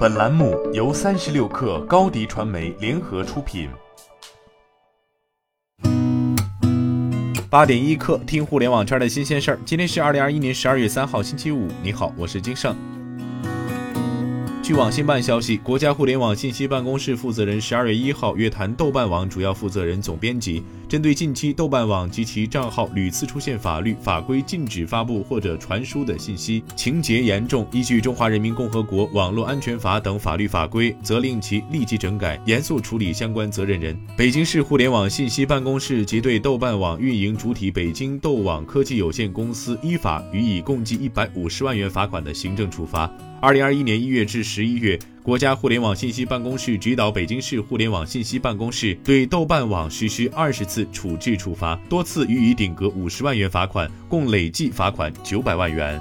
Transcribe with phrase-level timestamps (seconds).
[0.00, 3.68] 本栏目由三十六氪高低传媒联合出品。
[7.50, 9.58] 八点一刻，听互联网圈的新鲜事儿。
[9.66, 11.68] 今天是二零二一年十二月三号，星期五。
[11.82, 12.74] 你好，我是金盛。
[14.62, 33.98] 据网信办消息，国家互联网信息办公室负责人十二月一号约谈豆瓣网主要负责人、总编辑，针对近期豆瓣网及其账号屡次出现法律法规禁止发布或者传输的信息，情节严重，依据《中华人民共和国网络安全法》等法律法规，责令其立即整改，严肃处理相关责任人。
[34.16, 43.10] 北京市互联网信息办公室即对豆瓣网运营主体北京豆网科技有限公司依法予以共计一百五十万元罚款的行政处罚。
[43.42, 55.98] 二零二一年一月至十一月，国家互联网信息办公室指导北京市互联网信息办公室对豆瓣网实施二十次处置处罚，多次予以顶格五十万元罚款，共累计罚款九百万元。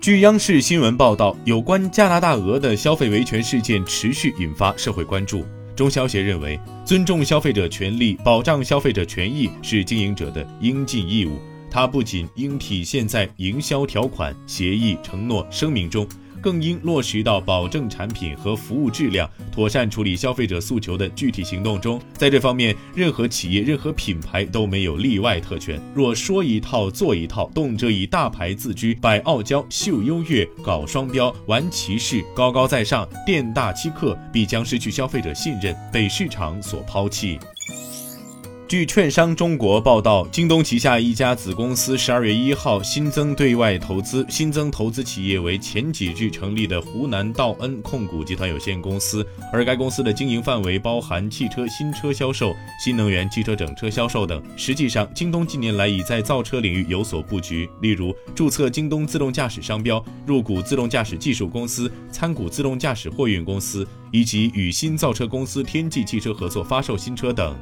[0.00, 5.44] 据央视新闻报道，有关加拿大鹅的消费维权事件持续引发社会关注。
[5.76, 11.38] 中消协认为，尊重消费者权利、保障消费者权益是经营者的应尽义务。
[11.70, 16.06] 它不仅应体现在营销条款、协议、承诺、声明中，
[16.40, 22.00] 更应落实到保证产品和服务质量、妥善处理消费者诉求的具体行动中。
[22.14, 25.80] 在这方面，任何企业、任何品牌都没有例外特权。
[25.94, 37.38] 若说一套做一套，动辄以大牌自居、摆傲娇、秀优越、搞双标、玩歧视、高高在上、店大欺客，必将失去消费者信任，被市场所抛弃。
[38.70, 54.40] 据券商中国报道，京东旗下一家子公司十二月一号新增对外投资，新增投资企业为前几日成立的湖南道恩控股集团有限公司，而该公司的经营范围包含汽车新车销售、新能源汽车整车销售等。
[54.56, 67.58] 实际上，京东近年来已在造车领域有所布局，例如注册京东自动驾驶商标、入股自动驾驶技术公司、参股自动驾驶货运公司，以及与新造车公司天际汽车合作发售新车等。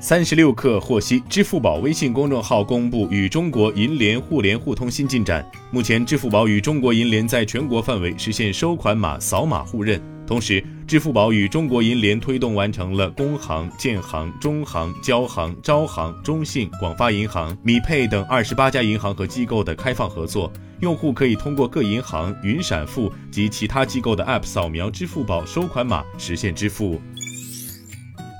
[0.00, 5.44] 三十六氪获悉，支付宝微信公众号公布与中国银联互联互通新进展。
[5.72, 10.00] 目前，支付宝与中国银联在全国范围实现收款码扫码互认。
[10.24, 20.52] 同时，支付宝与中国银联推动完成了工行、建行、中行、交行、招行、中信、广发银行、米配等二十八家银行和机构的开放合作。
[20.78, 27.00] 用户可以通过各银行、云闪付及其他机构的 App 扫描支付宝收款码实现支付。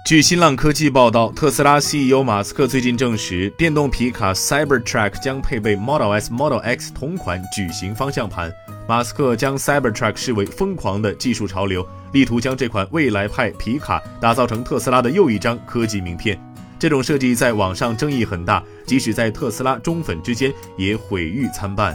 [0.09, 8.51] 据新浪科技报道，特斯拉 CEO 马斯克最近证实，电动皮卡 Cybertruck 将配备 Model S、Model X 同款矩形方向盘。
[8.89, 16.41] 马斯克将 Cybertruck 视为疯狂的技术潮流，力图将这款未来派皮卡打造成特斯拉的又一张科技名片。
[16.79, 21.95] 这种设计在网上争议很大，即使在特斯拉忠粉之间也毁誉参半。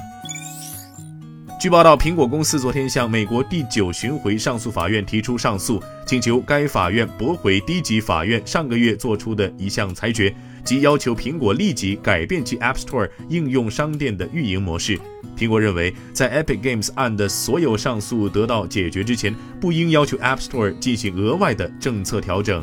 [1.63, 10.35] 据报道，苹果公司昨天向美国第九巡回上诉法院提出上诉，请求该法院驳回低级法院上个月作出的一项裁决，
[10.66, 15.00] 即要求苹果立即改变其 App Store 应用商店的运营模式。
[15.38, 22.62] 苹果认为，在 Epic Games 案的所有上诉得到解决之前，不应要求 App Store 进行额外的政策调整。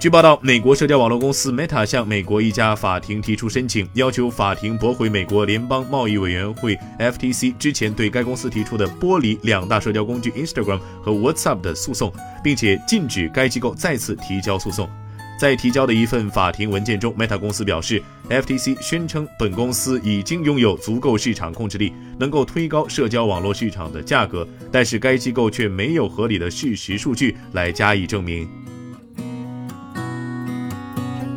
[0.00, 12.12] 据报道，美国社交网络公司 Meta 向美国一家法庭提出申请，要求法庭驳回美国联邦贸易委员会 FTC 之前对该公司提出的剥离两大社交工具 Instagram 和 WhatsApp 的诉讼，
[12.44, 14.88] 并且禁止该机构再次提交诉讼。
[15.36, 28.48] 在提交的一份法庭文件中，Meta 公司表示，FTC 宣称本公司已经拥有足够市场控制力，能够推高社交网络市场的价格，但是该机构却没有合理的事实数据来加以证明。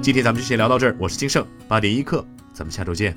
[0.01, 3.15] 今天咱们就先聊到这儿，我是金盛八点一刻，咱们下周见。